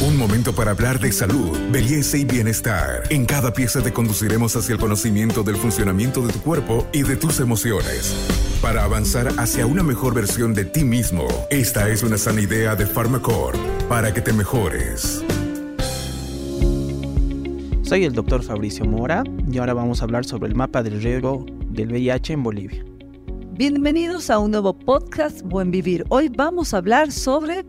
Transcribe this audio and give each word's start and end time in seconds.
Un 0.00 0.16
momento 0.16 0.54
para 0.54 0.70
hablar 0.70 1.00
de 1.00 1.10
salud, 1.10 1.58
belleza 1.72 2.16
y 2.16 2.24
bienestar. 2.24 3.02
En 3.10 3.26
cada 3.26 3.52
pieza 3.52 3.82
te 3.82 3.92
conduciremos 3.92 4.54
hacia 4.54 4.74
el 4.74 4.78
conocimiento 4.78 5.42
del 5.42 5.56
funcionamiento 5.56 6.24
de 6.24 6.32
tu 6.32 6.38
cuerpo 6.38 6.86
y 6.92 7.02
de 7.02 7.16
tus 7.16 7.40
emociones. 7.40 8.14
Para 8.62 8.84
avanzar 8.84 9.26
hacia 9.38 9.66
una 9.66 9.82
mejor 9.82 10.14
versión 10.14 10.54
de 10.54 10.64
ti 10.66 10.84
mismo, 10.84 11.26
esta 11.50 11.88
es 11.88 12.04
una 12.04 12.16
sana 12.16 12.40
idea 12.40 12.76
de 12.76 12.86
Pharmacore 12.86 13.58
para 13.88 14.14
que 14.14 14.20
te 14.20 14.32
mejores. 14.32 15.24
Soy 17.82 18.04
el 18.04 18.12
doctor 18.12 18.44
Fabricio 18.44 18.84
Mora 18.84 19.24
y 19.50 19.58
ahora 19.58 19.74
vamos 19.74 20.00
a 20.00 20.04
hablar 20.04 20.24
sobre 20.24 20.48
el 20.48 20.54
mapa 20.54 20.84
del 20.84 21.02
riesgo 21.02 21.44
del 21.70 21.90
VIH 21.90 22.34
en 22.34 22.44
Bolivia. 22.44 22.84
Bienvenidos 23.58 24.30
a 24.30 24.38
un 24.38 24.52
nuevo 24.52 24.78
podcast 24.78 25.42
Buen 25.42 25.72
Vivir. 25.72 26.04
Hoy 26.10 26.28
vamos 26.28 26.72
a 26.72 26.76
hablar 26.76 27.10
sobre 27.10 27.64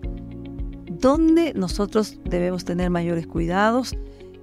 dónde 1.00 1.54
nosotros 1.54 2.20
debemos 2.26 2.66
tener 2.66 2.90
mayores 2.90 3.28
cuidados, 3.28 3.96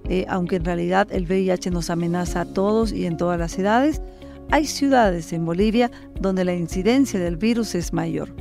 eh, 0.08 0.24
aunque 0.28 0.56
en 0.56 0.64
realidad 0.64 1.08
el 1.10 1.24
VIH 1.24 1.70
nos 1.70 1.90
amenaza 1.90 2.42
a 2.42 2.44
todos 2.44 2.92
y 2.92 3.06
en 3.06 3.16
todas 3.16 3.38
las 3.38 3.58
edades. 3.58 4.00
Hay 4.50 4.66
ciudades 4.66 5.32
en 5.32 5.44
Bolivia 5.44 5.90
donde 6.20 6.44
la 6.44 6.54
incidencia 6.54 7.18
del 7.18 7.36
virus 7.36 7.74
es 7.74 7.92
mayor. 7.92 8.34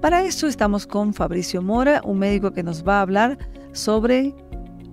Para 0.00 0.24
eso 0.24 0.46
estamos 0.46 0.86
con 0.86 1.12
Fabricio 1.12 1.60
Mora, 1.60 2.00
un 2.04 2.18
médico 2.18 2.52
que 2.52 2.62
nos 2.62 2.86
va 2.86 2.98
a 2.98 3.02
hablar 3.02 3.38
sobre 3.72 4.34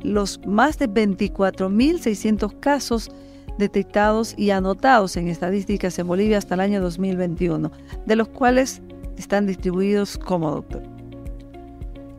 los 0.03 0.45
más 0.45 0.78
de 0.78 0.89
24.600 0.89 2.59
casos 2.59 3.09
detectados 3.58 4.36
y 4.38 4.52
anotados 4.52 5.17
en 5.17 5.30
estadísticas 5.30 5.98
en 5.98 6.08
Bolivia 6.08 6.38
hasta 6.38 6.55
el 6.55 6.59
año 6.59 6.81
2021, 6.81 7.72
de 8.05 8.16
los 8.16 8.28
cuales 8.28 8.81
están 9.17 9.48
distribuidos 9.48 10.17
como 10.17 10.52
doctor. 10.52 10.97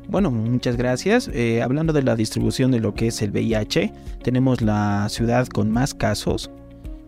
Bueno, 0.09 0.31
muchas 0.31 0.77
gracias. 0.79 1.29
Eh, 1.35 1.61
hablando 1.61 1.93
de 1.93 2.03
la 2.03 2.17
distribución 2.17 2.71
de 2.71 2.81
lo 2.81 2.95
que 2.95 3.09
es 3.09 3.21
el 3.21 3.31
VIH, 3.31 3.93
tenemos 4.23 4.63
la 4.63 5.07
ciudad 5.11 5.47
con 5.49 5.71
más 5.71 5.93
casos, 5.93 6.51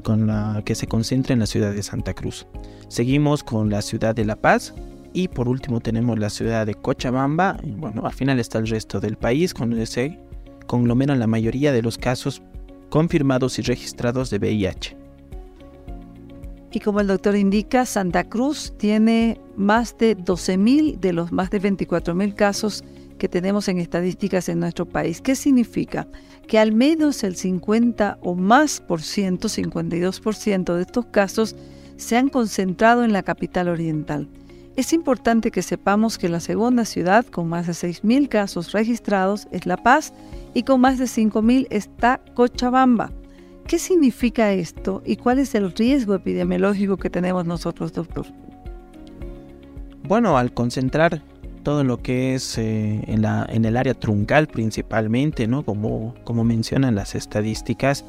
con 0.03 0.27
la 0.27 0.61
que 0.67 0.75
se 0.75 0.87
concentra 0.87 1.33
en 1.33 1.39
la 1.39 1.47
ciudad 1.47 1.73
de 1.73 1.83
Santa 1.83 2.13
Cruz. 2.13 2.47
Seguimos 2.89 3.43
con 3.43 3.71
la 3.71 3.81
ciudad 3.81 4.15
de 4.15 4.27
La 4.27 4.37
Paz 4.37 4.75
y 5.15 5.29
por 5.29 5.49
último 5.49 5.81
tenemos 5.81 6.19
la 6.19 6.29
ciudad 6.29 6.67
de 6.67 6.75
Cochabamba. 6.75 7.57
Y 7.63 7.71
bueno, 7.71 8.05
al 8.05 8.13
final 8.13 8.39
está 8.39 8.59
el 8.59 8.69
resto 8.69 9.01
del 9.01 9.17
país, 9.17 9.55
donde 9.55 9.87
se 9.87 10.19
conglomeran 10.67 11.19
la 11.19 11.27
mayoría 11.27 11.73
de 11.73 11.81
los 11.81 11.97
casos 11.97 12.43
confirmados 12.91 13.59
y 13.59 13.63
registrados 13.63 14.29
de 14.29 14.37
VIH. 14.37 15.00
Y 16.73 16.81
como 16.81 17.01
el 17.01 17.09
doctor 17.09 17.37
indica, 17.37 17.85
Santa 17.85 18.25
Cruz 18.25 18.73
tiene 18.77 19.41
más 19.57 19.99
de 19.99 20.17
12.000 20.17 21.01
de 21.01 21.13
los 21.13 21.33
más 21.33 21.51
de 21.51 21.61
24.000 21.61 22.35
casos 22.35 22.85
que 23.19 23.29
tenemos 23.29 23.69
en 23.69 23.79
estadísticas 23.79 24.49
en 24.49 24.61
nuestro 24.61 24.87
país. 24.87 25.21
¿Qué 25.21 25.35
significa? 25.35 26.09
Que 26.47 26.59
al 26.59 26.73
menos 26.73 27.23
el 27.23 27.37
50 27.37 28.19
o 28.23 28.35
más 28.35 28.81
por 28.81 29.03
ciento, 29.03 29.49
52% 29.49 30.75
de 30.75 30.83
estos 30.83 31.07
casos 31.07 31.57
se 31.97 32.17
han 32.17 32.29
concentrado 32.29 33.05
en 33.05 33.13
la 33.13 33.23
capital 33.23 33.69
oriental. 33.69 34.29
Es 34.77 34.93
importante 34.93 35.51
que 35.51 35.63
sepamos 35.63 36.17
que 36.17 36.29
la 36.29 36.41
segunda 36.41 36.85
ciudad 36.85 37.27
con 37.27 37.49
más 37.49 37.67
de 37.67 37.73
6.000 37.73 38.29
casos 38.29 38.73
registrados 38.73 39.49
es 39.51 39.67
La 39.67 39.77
Paz 39.77 40.15
y 40.55 40.63
con 40.63 40.81
más 40.81 40.99
de 40.99 41.05
5.000 41.05 41.67
está 41.71 42.23
Cochabamba. 42.35 43.13
¿Qué 43.67 43.79
significa 43.79 44.53
esto 44.53 45.03
y 45.05 45.17
cuál 45.17 45.39
es 45.39 45.55
el 45.55 45.73
riesgo 45.73 46.15
epidemiológico 46.15 46.97
que 46.97 47.11
tenemos 47.11 47.45
nosotros, 47.47 47.93
doctor? 47.93 48.27
Bueno, 50.03 50.37
al 50.37 50.53
concentrar 50.53 51.23
todo 51.63 51.85
lo 51.85 52.03
que 52.03 52.35
es 52.35 52.59
eh, 52.59 53.01
en, 53.07 53.23
la, 53.23 53.47
en, 53.49 53.65
el 53.65 53.77
área 53.77 53.95
truncal 53.95 54.49
principalmente, 54.49 55.47
¿no? 55.47 55.65
Como, 55.65 56.15
como 56.25 56.43
mencionan 56.43 56.95
las 56.95 57.15
estadísticas, 57.15 58.05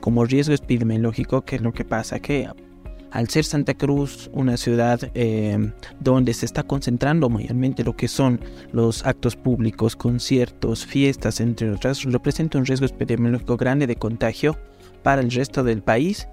como 0.00 0.24
riesgo 0.24 0.54
epidemiológico, 0.54 1.42
¿qué 1.42 1.56
es 1.56 1.62
lo 1.62 1.72
que 1.72 1.84
pasa? 1.84 2.20
Que 2.20 2.48
al 3.10 3.28
ser 3.28 3.44
Santa 3.44 3.74
Cruz 3.74 4.30
una 4.32 4.56
ciudad 4.56 4.98
eh, 5.14 5.72
donde 6.00 6.32
se 6.32 6.46
está 6.46 6.62
concentrando 6.62 7.28
mayormente 7.28 7.84
lo 7.84 7.94
que 7.94 8.08
son 8.08 8.40
los 8.72 9.04
actos 9.04 9.36
públicos, 9.36 9.94
conciertos, 9.96 10.86
fiestas, 10.86 11.40
entre 11.40 11.70
otras, 11.70 12.02
representa 12.04 12.58
un 12.58 12.64
riesgo 12.64 12.86
epidemiológico 12.86 13.56
grande 13.56 13.86
de 13.86 13.96
contagio 13.96 14.56
para 15.02 15.20
el 15.22 15.30
resto 15.30 15.64
del 15.64 15.82
país, 15.82 16.28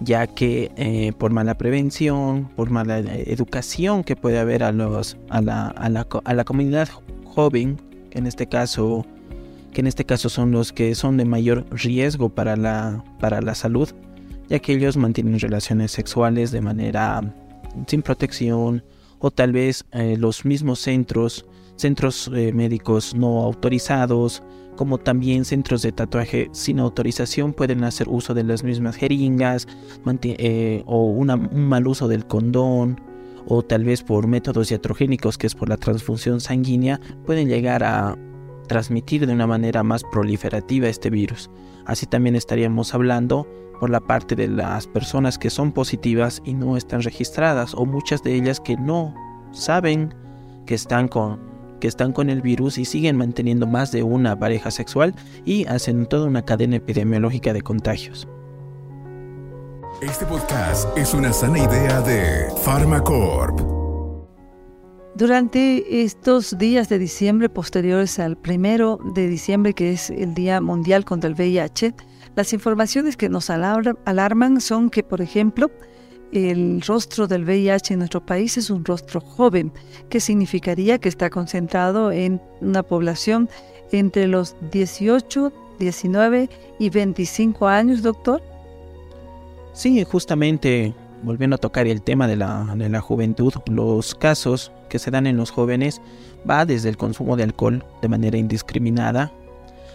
ya 0.00 0.26
que 0.26 0.70
eh, 0.76 1.12
por 1.18 1.32
mala 1.32 1.56
prevención, 1.56 2.48
por 2.56 2.70
mala 2.70 2.98
educación 2.98 4.04
que 4.04 4.16
puede 4.16 4.38
haber 4.38 4.62
a, 4.62 4.72
los, 4.72 5.16
a, 5.28 5.40
la, 5.40 5.68
a, 5.68 5.88
la, 5.88 6.06
a 6.24 6.34
la 6.34 6.44
comunidad 6.44 6.88
joven, 7.24 7.80
en 8.12 8.26
este 8.26 8.46
caso 8.46 9.04
que 9.74 9.80
en 9.80 9.88
este 9.88 10.06
caso 10.06 10.28
son 10.28 10.52
los 10.52 10.72
que 10.72 10.94
son 10.94 11.16
de 11.18 11.24
mayor 11.24 11.66
riesgo 11.70 12.30
para 12.30 12.56
la, 12.56 13.04
para 13.20 13.42
la 13.42 13.54
salud, 13.54 13.90
ya 14.48 14.60
que 14.60 14.72
ellos 14.72 14.96
mantienen 14.96 15.38
relaciones 15.38 15.90
sexuales 15.90 16.52
de 16.52 16.60
manera 16.60 17.34
sin 17.88 18.00
protección 18.00 18.84
o 19.18 19.30
tal 19.30 19.52
vez 19.52 19.84
eh, 19.92 20.16
los 20.16 20.44
mismos 20.44 20.78
centros, 20.78 21.44
centros 21.76 22.30
eh, 22.34 22.52
médicos 22.52 23.14
no 23.14 23.42
autorizados, 23.42 24.42
como 24.76 24.98
también 24.98 25.44
centros 25.44 25.82
de 25.82 25.92
tatuaje 25.92 26.48
sin 26.52 26.80
autorización 26.80 27.52
pueden 27.52 27.84
hacer 27.84 28.08
uso 28.08 28.34
de 28.34 28.44
las 28.44 28.64
mismas 28.64 28.96
jeringas 28.96 29.68
eh, 30.22 30.82
o 30.86 31.04
un 31.04 31.48
mal 31.52 31.86
uso 31.86 32.08
del 32.08 32.26
condón 32.26 33.00
o 33.46 33.62
tal 33.62 33.84
vez 33.84 34.02
por 34.02 34.26
métodos 34.26 34.70
iatrogénicos 34.70 35.38
que 35.38 35.46
es 35.46 35.54
por 35.54 35.68
la 35.68 35.76
transfusión 35.76 36.40
sanguínea 36.40 37.00
pueden 37.24 37.48
llegar 37.48 37.84
a 37.84 38.16
transmitir 38.66 39.26
de 39.26 39.32
una 39.32 39.46
manera 39.46 39.82
más 39.82 40.02
proliferativa 40.04 40.88
este 40.88 41.10
virus. 41.10 41.50
Así 41.84 42.06
también 42.06 42.34
estaríamos 42.34 42.94
hablando 42.94 43.46
por 43.78 43.90
la 43.90 44.00
parte 44.00 44.34
de 44.34 44.48
las 44.48 44.86
personas 44.86 45.38
que 45.38 45.50
son 45.50 45.72
positivas 45.72 46.40
y 46.44 46.54
no 46.54 46.76
están 46.76 47.02
registradas 47.02 47.74
o 47.74 47.84
muchas 47.84 48.22
de 48.22 48.34
ellas 48.34 48.60
que 48.60 48.76
no 48.76 49.14
saben 49.52 50.14
que 50.64 50.74
están 50.74 51.08
con 51.08 51.53
que 51.84 51.88
están 51.88 52.14
con 52.14 52.30
el 52.30 52.40
virus 52.40 52.78
y 52.78 52.86
siguen 52.86 53.18
manteniendo 53.18 53.66
más 53.66 53.92
de 53.92 54.02
una 54.02 54.38
pareja 54.38 54.70
sexual 54.70 55.14
y 55.44 55.66
hacen 55.66 56.06
toda 56.06 56.26
una 56.26 56.42
cadena 56.42 56.76
epidemiológica 56.76 57.52
de 57.52 57.60
contagios. 57.60 58.26
Este 60.00 60.24
podcast 60.24 60.96
es 60.96 61.12
una 61.12 61.30
sana 61.30 61.58
idea 61.58 62.00
de 62.00 62.46
Pharmacorp. 62.64 63.60
Durante 65.14 66.02
estos 66.02 66.56
días 66.56 66.88
de 66.88 66.98
diciembre 66.98 67.50
posteriores 67.50 68.18
al 68.18 68.38
primero 68.38 68.98
de 69.14 69.28
diciembre, 69.28 69.74
que 69.74 69.92
es 69.92 70.08
el 70.08 70.32
Día 70.32 70.62
Mundial 70.62 71.04
contra 71.04 71.28
el 71.28 71.34
VIH, 71.34 71.94
las 72.34 72.54
informaciones 72.54 73.18
que 73.18 73.28
nos 73.28 73.50
alarman 73.50 74.62
son 74.62 74.88
que, 74.88 75.02
por 75.02 75.20
ejemplo, 75.20 75.70
el 76.32 76.80
rostro 76.82 77.26
del 77.26 77.44
VIH 77.44 77.94
en 77.94 77.98
nuestro 78.00 78.24
país 78.24 78.56
es 78.56 78.70
un 78.70 78.84
rostro 78.84 79.20
joven, 79.20 79.72
que 80.08 80.20
significaría 80.20 80.98
que 80.98 81.08
está 81.08 81.30
concentrado 81.30 82.10
en 82.12 82.40
una 82.60 82.82
población 82.82 83.48
entre 83.92 84.26
los 84.26 84.56
18, 84.72 85.52
19 85.78 86.48
y 86.78 86.90
25 86.90 87.66
años, 87.66 88.02
doctor. 88.02 88.42
Sí, 89.72 90.04
justamente 90.04 90.94
volviendo 91.22 91.56
a 91.56 91.58
tocar 91.58 91.86
el 91.86 92.02
tema 92.02 92.28
de 92.28 92.36
la, 92.36 92.74
de 92.76 92.88
la 92.88 93.00
juventud, 93.00 93.52
los 93.66 94.14
casos 94.14 94.72
que 94.88 94.98
se 94.98 95.10
dan 95.10 95.26
en 95.26 95.36
los 95.36 95.50
jóvenes 95.50 96.00
va 96.48 96.66
desde 96.66 96.88
el 96.88 96.96
consumo 96.96 97.36
de 97.36 97.44
alcohol 97.44 97.84
de 98.02 98.08
manera 98.08 98.36
indiscriminada 98.36 99.32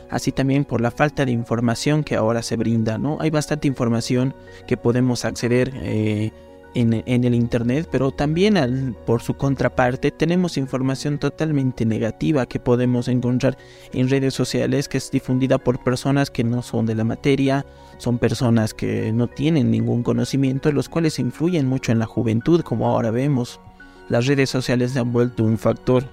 así 0.09 0.31
también 0.31 0.65
por 0.65 0.81
la 0.81 0.91
falta 0.91 1.25
de 1.25 1.31
información 1.31 2.03
que 2.03 2.15
ahora 2.15 2.41
se 2.41 2.55
brinda, 2.55 2.97
¿no? 2.97 3.17
Hay 3.19 3.29
bastante 3.29 3.67
información 3.67 4.33
que 4.67 4.77
podemos 4.77 5.25
acceder 5.25 5.71
eh, 5.75 6.31
en, 6.75 7.23
el 7.23 7.33
Internet, 7.33 7.87
pero 7.91 8.11
también 8.11 8.95
por 9.05 9.21
su 9.21 9.35
contraparte 9.35 10.11
tenemos 10.11 10.57
información 10.57 11.17
totalmente 11.17 11.85
negativa 11.85 12.45
que 12.45 12.59
podemos 12.59 13.07
encontrar 13.07 13.57
en 13.91 14.09
redes 14.09 14.33
sociales 14.33 14.87
que 14.87 14.97
es 14.97 15.09
difundida 15.11 15.57
por 15.57 15.83
personas 15.83 16.29
que 16.29 16.43
no 16.43 16.61
son 16.61 16.85
de 16.85 16.95
la 16.95 17.03
materia, 17.03 17.65
son 17.97 18.17
personas 18.17 18.73
que 18.73 19.11
no 19.11 19.27
tienen 19.27 19.71
ningún 19.71 20.03
conocimiento, 20.03 20.71
los 20.71 20.89
cuales 20.89 21.19
influyen 21.19 21.67
mucho 21.67 21.91
en 21.91 21.99
la 21.99 22.05
juventud, 22.05 22.61
como 22.61 22.87
ahora 22.87 23.11
vemos. 23.11 23.59
Las 24.07 24.25
redes 24.25 24.49
sociales 24.49 24.91
se 24.91 24.99
han 24.99 25.11
vuelto 25.11 25.43
un 25.43 25.57
factor, 25.57 26.03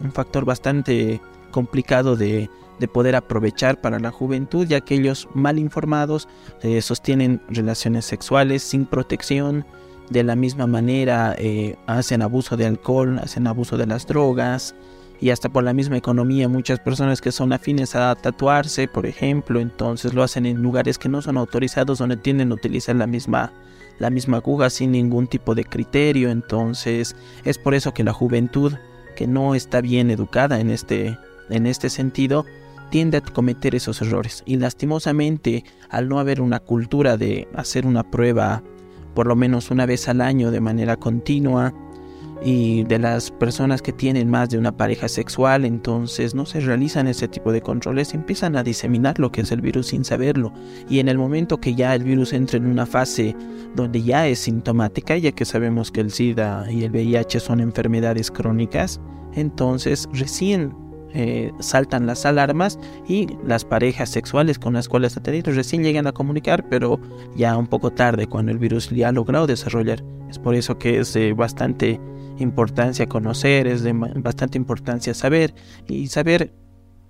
un 0.00 0.12
factor 0.12 0.44
bastante 0.44 1.20
complicado 1.50 2.16
de, 2.16 2.48
de 2.80 2.88
poder 2.88 3.14
aprovechar 3.14 3.80
para 3.80 4.00
la 4.00 4.10
juventud, 4.10 4.66
ya 4.66 4.80
que 4.80 4.96
ellos 4.96 5.28
mal 5.34 5.58
informados 5.58 6.26
eh, 6.62 6.82
sostienen 6.82 7.40
relaciones 7.48 8.06
sexuales 8.06 8.62
sin 8.62 8.86
protección, 8.86 9.64
de 10.10 10.24
la 10.24 10.34
misma 10.34 10.66
manera 10.66 11.36
eh, 11.38 11.76
hacen 11.86 12.22
abuso 12.22 12.56
de 12.56 12.66
alcohol, 12.66 13.20
hacen 13.22 13.46
abuso 13.46 13.76
de 13.76 13.86
las 13.86 14.06
drogas 14.06 14.74
y 15.20 15.30
hasta 15.30 15.48
por 15.48 15.62
la 15.62 15.72
misma 15.72 15.96
economía 15.96 16.48
muchas 16.48 16.80
personas 16.80 17.20
que 17.20 17.30
son 17.30 17.52
afines 17.52 17.94
a 17.94 18.14
tatuarse, 18.16 18.88
por 18.88 19.06
ejemplo, 19.06 19.60
entonces 19.60 20.12
lo 20.12 20.22
hacen 20.22 20.46
en 20.46 20.62
lugares 20.62 20.98
que 20.98 21.08
no 21.08 21.22
son 21.22 21.36
autorizados 21.36 21.98
donde 21.98 22.16
tienden 22.16 22.50
a 22.50 22.54
utilizar 22.54 22.96
la 22.96 23.06
misma 23.06 23.52
la 23.98 24.08
misma 24.08 24.38
aguja 24.38 24.70
sin 24.70 24.92
ningún 24.92 25.26
tipo 25.26 25.54
de 25.54 25.64
criterio, 25.64 26.30
entonces 26.30 27.14
es 27.44 27.58
por 27.58 27.74
eso 27.74 27.92
que 27.92 28.02
la 28.02 28.14
juventud 28.14 28.72
que 29.14 29.26
no 29.26 29.54
está 29.54 29.82
bien 29.82 30.10
educada 30.10 30.58
en 30.58 30.70
este 30.70 31.18
en 31.50 31.66
este 31.66 31.90
sentido 31.90 32.46
tiende 32.90 33.18
a 33.18 33.20
cometer 33.20 33.74
esos 33.74 34.02
errores. 34.02 34.42
Y 34.46 34.56
lastimosamente, 34.56 35.64
al 35.88 36.08
no 36.08 36.18
haber 36.18 36.40
una 36.40 36.60
cultura 36.60 37.16
de 37.16 37.48
hacer 37.54 37.86
una 37.86 38.10
prueba 38.10 38.62
por 39.14 39.26
lo 39.26 39.34
menos 39.34 39.70
una 39.70 39.86
vez 39.86 40.08
al 40.08 40.20
año 40.20 40.50
de 40.50 40.60
manera 40.60 40.96
continua, 40.96 41.74
y 42.42 42.84
de 42.84 42.98
las 42.98 43.30
personas 43.30 43.82
que 43.82 43.92
tienen 43.92 44.30
más 44.30 44.48
de 44.50 44.58
una 44.58 44.76
pareja 44.76 45.08
sexual, 45.08 45.64
entonces 45.64 46.34
no 46.34 46.46
se 46.46 46.60
realizan 46.60 47.06
ese 47.06 47.28
tipo 47.28 47.52
de 47.52 47.60
controles, 47.60 48.14
empiezan 48.14 48.56
a 48.56 48.62
diseminar 48.62 49.18
lo 49.18 49.30
que 49.30 49.42
es 49.42 49.52
el 49.52 49.60
virus 49.60 49.88
sin 49.88 50.04
saberlo. 50.04 50.52
Y 50.88 51.00
en 51.00 51.08
el 51.08 51.18
momento 51.18 51.60
que 51.60 51.74
ya 51.74 51.94
el 51.94 52.04
virus 52.04 52.32
entra 52.32 52.56
en 52.56 52.66
una 52.66 52.86
fase 52.86 53.36
donde 53.76 54.02
ya 54.02 54.26
es 54.26 54.40
sintomática, 54.40 55.16
ya 55.16 55.32
que 55.32 55.44
sabemos 55.44 55.90
que 55.90 56.00
el 56.00 56.10
SIDA 56.10 56.70
y 56.70 56.84
el 56.84 56.92
VIH 56.92 57.40
son 57.40 57.60
enfermedades 57.60 58.30
crónicas, 58.30 59.00
entonces 59.34 60.08
recién 60.12 60.74
eh, 61.14 61.52
saltan 61.60 62.06
las 62.06 62.24
alarmas 62.26 62.78
y 63.08 63.28
las 63.44 63.64
parejas 63.64 64.10
sexuales 64.10 64.58
con 64.58 64.74
las 64.74 64.88
cuales 64.88 65.18
tenido 65.22 65.52
recién 65.52 65.82
llegan 65.82 66.06
a 66.06 66.12
comunicar, 66.12 66.68
pero 66.68 67.00
ya 67.36 67.56
un 67.56 67.66
poco 67.66 67.90
tarde 67.90 68.26
cuando 68.26 68.52
el 68.52 68.58
virus 68.58 68.90
ya 68.90 69.08
ha 69.08 69.12
logrado 69.12 69.46
desarrollar. 69.46 70.02
Es 70.28 70.38
por 70.38 70.54
eso 70.54 70.78
que 70.78 70.98
es 70.98 71.16
bastante 71.36 72.00
importancia 72.38 73.06
conocer, 73.06 73.66
es 73.66 73.82
de 73.82 73.92
bastante 73.92 74.58
importancia 74.58 75.14
saber 75.14 75.54
y 75.88 76.06
saber 76.06 76.52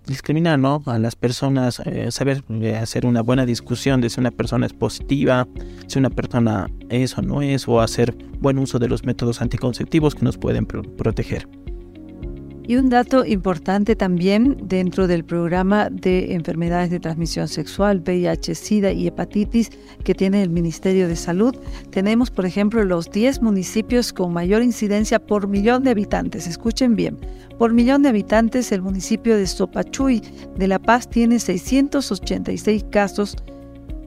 discriminar 0.06 0.58
¿no? 0.58 0.82
a 0.86 0.98
las 0.98 1.14
personas, 1.16 1.80
eh, 1.84 2.10
saber 2.10 2.42
eh, 2.48 2.76
hacer 2.76 3.06
una 3.06 3.22
buena 3.22 3.46
discusión 3.46 4.00
de 4.00 4.10
si 4.10 4.20
una 4.20 4.30
persona 4.30 4.66
es 4.66 4.72
positiva, 4.72 5.46
si 5.86 5.98
una 5.98 6.10
persona 6.10 6.68
es 6.88 7.16
o 7.18 7.22
no 7.22 7.42
es, 7.42 7.68
o 7.68 7.80
hacer 7.80 8.16
buen 8.40 8.58
uso 8.58 8.78
de 8.78 8.88
los 8.88 9.04
métodos 9.04 9.40
anticonceptivos 9.40 10.14
que 10.14 10.24
nos 10.24 10.38
pueden 10.38 10.66
proteger. 10.66 11.48
Y 12.70 12.76
un 12.76 12.88
dato 12.88 13.26
importante 13.26 13.96
también 13.96 14.56
dentro 14.62 15.08
del 15.08 15.24
programa 15.24 15.90
de 15.90 16.34
enfermedades 16.34 16.88
de 16.88 17.00
transmisión 17.00 17.48
sexual, 17.48 18.00
VIH, 18.06 18.54
SIDA 18.54 18.92
y 18.92 19.08
hepatitis 19.08 19.70
que 20.04 20.14
tiene 20.14 20.40
el 20.40 20.50
Ministerio 20.50 21.08
de 21.08 21.16
Salud, 21.16 21.56
tenemos 21.90 22.30
por 22.30 22.46
ejemplo 22.46 22.84
los 22.84 23.10
10 23.10 23.42
municipios 23.42 24.12
con 24.12 24.32
mayor 24.32 24.62
incidencia 24.62 25.18
por 25.18 25.48
millón 25.48 25.82
de 25.82 25.90
habitantes. 25.90 26.46
Escuchen 26.46 26.94
bien, 26.94 27.18
por 27.58 27.72
millón 27.72 28.02
de 28.02 28.10
habitantes 28.10 28.70
el 28.70 28.82
municipio 28.82 29.36
de 29.36 29.48
Sopachuy 29.48 30.22
de 30.56 30.68
La 30.68 30.78
Paz 30.78 31.10
tiene 31.10 31.40
686 31.40 32.84
casos 32.88 33.36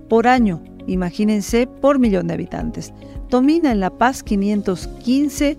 por 0.08 0.26
año, 0.26 0.64
imagínense, 0.88 1.68
por 1.68 2.00
millón 2.00 2.28
de 2.28 2.36
habitantes. 2.36 2.94
Domina 3.30 3.74
en 3.74 3.82
La 3.82 3.90
Paz 3.90 4.24
515 4.24 5.58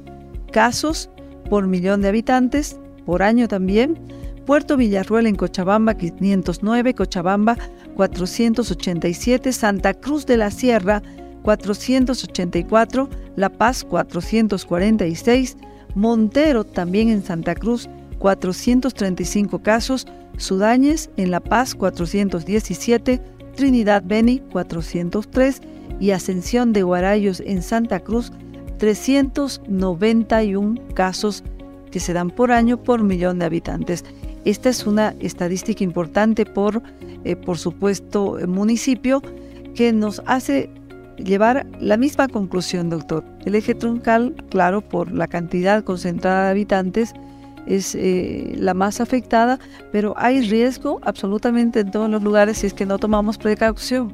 casos 0.50 1.10
por 1.50 1.66
millón 1.66 2.00
de 2.00 2.08
habitantes, 2.08 2.78
por 3.04 3.22
año 3.22 3.48
también. 3.48 3.98
Puerto 4.46 4.76
Villarruel 4.76 5.26
en 5.26 5.36
Cochabamba 5.36 5.94
509, 5.94 6.94
Cochabamba 6.94 7.56
487, 7.96 9.52
Santa 9.52 9.94
Cruz 9.94 10.26
de 10.26 10.36
la 10.36 10.50
Sierra 10.50 11.02
484, 11.42 13.08
La 13.36 13.48
Paz 13.48 13.84
446, 13.84 15.56
Montero 15.94 16.64
también 16.64 17.08
en 17.08 17.22
Santa 17.22 17.54
Cruz 17.54 17.88
435 18.18 19.60
casos, 19.60 20.06
Sudañez 20.36 21.10
en 21.16 21.30
La 21.30 21.40
Paz 21.40 21.74
417, 21.74 23.20
Trinidad 23.54 24.02
Beni 24.04 24.40
403 24.40 25.60
y 26.00 26.10
Ascensión 26.10 26.72
de 26.72 26.82
Guarayos 26.82 27.40
en 27.40 27.62
Santa 27.62 28.00
Cruz 28.00 28.32
391 28.78 30.74
casos 30.94 31.44
que 31.94 32.00
se 32.00 32.12
dan 32.12 32.30
por 32.30 32.50
año 32.50 32.82
por 32.82 33.04
millón 33.04 33.38
de 33.38 33.44
habitantes. 33.44 34.04
Esta 34.44 34.68
es 34.68 34.84
una 34.84 35.14
estadística 35.20 35.84
importante 35.84 36.44
por, 36.44 36.82
eh, 37.22 37.36
por 37.36 37.56
supuesto, 37.56 38.36
municipio 38.48 39.22
que 39.76 39.92
nos 39.92 40.20
hace 40.26 40.70
llevar 41.18 41.68
la 41.78 41.96
misma 41.96 42.26
conclusión, 42.26 42.90
doctor. 42.90 43.22
El 43.44 43.54
eje 43.54 43.76
troncal, 43.76 44.34
claro, 44.50 44.80
por 44.80 45.12
la 45.12 45.28
cantidad 45.28 45.84
concentrada 45.84 46.46
de 46.46 46.50
habitantes, 46.50 47.14
es 47.68 47.94
eh, 47.94 48.54
la 48.56 48.74
más 48.74 49.00
afectada, 49.00 49.60
pero 49.92 50.14
hay 50.16 50.40
riesgo 50.40 50.98
absolutamente 51.02 51.78
en 51.78 51.92
todos 51.92 52.10
los 52.10 52.24
lugares 52.24 52.58
si 52.58 52.66
es 52.66 52.74
que 52.74 52.86
no 52.86 52.98
tomamos 52.98 53.38
precaución. 53.38 54.12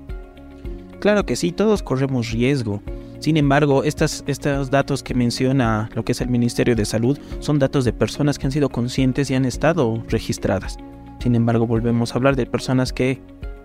Claro 0.99 1.25
que 1.25 1.35
sí, 1.35 1.51
todos 1.51 1.83
corremos 1.83 2.31
riesgo. 2.31 2.83
Sin 3.21 3.37
embargo, 3.37 3.85
estos 3.85 4.71
datos 4.71 5.03
que 5.03 5.15
menciona 5.15 5.91
lo 5.95 6.05
que 6.05 6.13
es 6.13 6.23
el 6.23 6.29
Ministerio 6.29 6.75
de 6.75 6.87
Salud 6.87 7.19
son 7.41 7.59
datos 7.59 7.85
de 7.85 7.93
personas 7.93 8.39
que 8.39 8.47
han 8.47 8.53
sido 8.53 8.71
conscientes 8.71 9.31
y 9.31 9.35
han 9.35 9.45
estado 9.45 10.03
registradas. 10.09 10.79
Sin 11.19 11.35
embargo, 11.35 11.67
volvemos 11.67 12.13
a 12.13 12.15
hablar 12.17 12.35
de 12.35 12.47
personas 12.47 12.95
que 12.95 13.21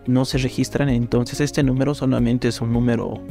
no 0.07 0.25
se 0.25 0.40
registran, 0.40 0.90
entonces 0.90 1.40
este 1.40 1.63
número 1.63 1.96
solamente 1.96 2.50
es 2.50 2.60
un 2.60 2.74
número 2.74 3.22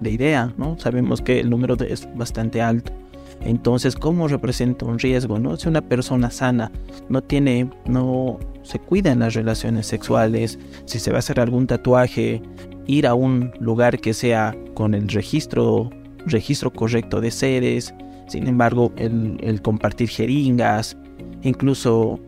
de 0.00 0.10
idea, 0.10 0.52
¿no? 0.58 0.76
Sabemos 0.80 1.22
que 1.22 1.38
el 1.38 1.48
número 1.48 1.76
es 1.84 2.08
bastante 2.16 2.60
alto. 2.60 2.92
Entonces, 3.40 3.94
¿cómo 3.94 4.26
representa 4.26 4.84
un 4.84 4.98
riesgo? 4.98 5.38
¿no? 5.38 5.56
Si 5.56 5.68
una 5.68 5.80
persona 5.80 6.30
sana 6.30 6.72
no 7.08 7.22
tiene, 7.22 7.70
no 7.86 8.40
se 8.62 8.80
cuida 8.80 9.12
en 9.12 9.20
las 9.20 9.34
relaciones 9.34 9.86
sexuales, 9.86 10.58
si 10.86 10.98
se 10.98 11.12
va 11.12 11.16
a 11.16 11.20
hacer 11.20 11.38
algún 11.38 11.68
tatuaje, 11.68 12.42
ir 12.88 13.06
a 13.06 13.14
un 13.14 13.52
lugar 13.60 14.00
que 14.00 14.12
sea 14.12 14.56
con 14.74 14.94
el 14.94 15.08
registro, 15.08 15.90
registro 16.26 16.72
correcto 16.72 17.20
de 17.20 17.30
seres, 17.30 17.94
sin 18.26 18.48
embargo 18.48 18.92
el, 18.96 19.60
compartir 19.62 20.08
jeringas, 20.08 20.96
incluso, 21.42 22.18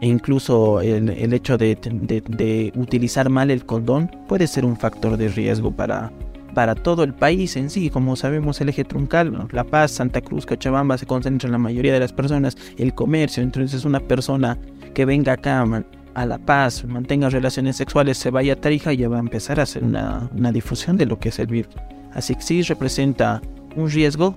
incluso 0.00 0.80
el, 0.80 1.32
hecho 1.32 1.58
de, 1.58 2.72
utilizar 2.76 3.28
mal 3.30 3.50
el 3.50 3.64
condón 3.64 4.10
puede 4.28 4.46
ser 4.46 4.64
un 4.64 4.76
factor 4.76 5.16
de 5.16 5.28
riesgo 5.28 5.72
para, 5.72 6.12
para 6.54 6.74
todo 6.74 7.04
el 7.04 7.14
país 7.14 7.56
en 7.56 7.70
sí. 7.70 7.88
Como 7.88 8.14
sabemos, 8.14 8.60
el 8.60 8.68
eje 8.68 8.84
truncal, 8.84 9.48
La 9.50 9.64
Paz, 9.64 9.92
Santa 9.92 10.20
Cruz, 10.20 10.44
Cochabamba, 10.44 10.98
se 10.98 11.06
concentra 11.06 11.48
en 11.48 11.52
la 11.52 11.58
mayoría 11.58 11.94
de 11.94 12.00
las 12.00 12.12
personas, 12.12 12.56
el 12.76 12.94
comercio. 12.94 13.42
Entonces, 13.42 13.84
una 13.86 14.00
persona 14.00 14.58
que 14.94 15.06
venga 15.06 15.32
acá 15.32 15.64
a 16.14 16.26
La 16.26 16.38
Paz, 16.38 16.84
mantenga 16.84 17.28
relaciones 17.30 17.76
sexuales, 17.76 18.18
se 18.18 18.30
vaya 18.30 18.54
a 18.54 18.56
Tarija 18.56 18.92
y 18.92 18.98
ya 18.98 19.08
va 19.08 19.16
a 19.16 19.20
empezar 19.20 19.60
a 19.60 19.64
hacer 19.64 19.84
una, 19.84 20.28
difusión 20.52 20.96
de 20.96 21.06
lo 21.06 21.18
que 21.18 21.30
es 21.30 21.38
el 21.38 21.46
virus. 21.46 21.74
Así 22.12 22.34
que 22.34 22.42
sí 22.42 22.62
representa 22.62 23.40
un 23.76 23.90
riesgo 23.90 24.36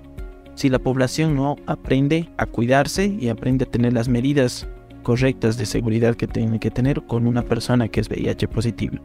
si 0.54 0.68
la 0.68 0.78
población 0.78 1.36
no 1.36 1.56
aprende 1.66 2.30
a 2.38 2.46
cuidarse 2.46 3.06
y 3.06 3.28
aprende 3.28 3.64
a 3.64 3.70
tener 3.70 3.92
las 3.92 4.08
medidas 4.08 4.66
correctas 5.02 5.56
de 5.58 5.66
seguridad 5.66 6.16
que 6.16 6.26
tiene 6.26 6.58
que 6.58 6.70
tener 6.70 7.02
con 7.06 7.26
una 7.26 7.42
persona 7.42 7.88
que 7.88 8.00
es 8.00 8.08
VIH 8.08 8.48
positivo. 8.48 8.96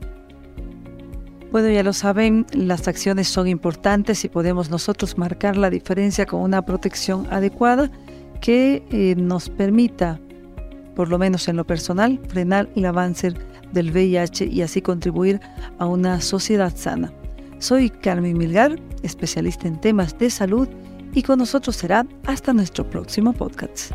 Bueno, 1.51 1.69
ya 1.69 1.84
lo 1.84 1.91
saben, 1.91 2.46
las 2.53 2.88
acciones 2.88 3.27
son 3.27 3.50
importantes 3.50 4.24
y 4.24 4.29
podemos 4.29 4.69
nosotros 4.69 5.17
marcar 5.17 5.57
la 5.57 5.69
diferencia 5.69 6.25
con 6.25 6.41
una 6.41 6.62
protección 6.62 7.27
adecuada 7.29 7.91
que 8.39 8.84
eh, 8.89 9.15
nos 9.17 9.50
permita 9.50 10.19
por 10.95 11.10
lo 11.10 11.17
menos 11.17 11.48
en 11.48 11.57
lo 11.57 11.65
personal, 11.65 12.19
frenar 12.27 12.69
el 12.75 12.86
avance 12.86 13.33
del 13.71 13.91
VIH 13.91 14.45
y 14.45 14.62
así 14.62 14.81
contribuir 14.81 15.39
a 15.79 15.86
una 15.86 16.21
sociedad 16.21 16.75
sana. 16.75 17.12
Soy 17.60 17.89
Carmen 17.89 18.38
Milgar, 18.38 18.79
especialista 19.03 19.67
en 19.67 19.79
temas 19.79 20.17
de 20.17 20.29
salud, 20.29 20.67
y 21.13 21.24
con 21.24 21.39
nosotros 21.39 21.75
será 21.75 22.05
hasta 22.25 22.53
nuestro 22.53 22.89
próximo 22.89 23.33
podcast. 23.33 23.91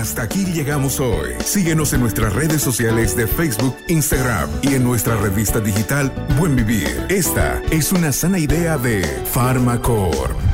Hasta 0.00 0.22
aquí 0.22 0.46
llegamos 0.46 0.98
hoy. 0.98 1.32
Síguenos 1.44 1.92
en 1.92 2.00
nuestras 2.00 2.32
redes 2.32 2.62
sociales 2.62 3.14
de 3.16 3.26
Facebook, 3.26 3.76
Instagram 3.88 4.48
y 4.62 4.74
en 4.74 4.82
nuestra 4.82 5.16
revista 5.16 5.60
digital 5.60 6.10
Buen 6.38 6.56
Vivir. 6.56 7.06
Esta 7.10 7.60
es 7.70 7.92
una 7.92 8.10
sana 8.10 8.38
idea 8.38 8.78
de 8.78 9.02
Pharmacore. 9.30 10.49